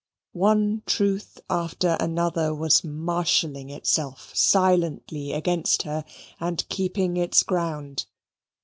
[0.33, 6.05] One truth after another was marshalling itself silently against her
[6.39, 8.07] and keeping its ground.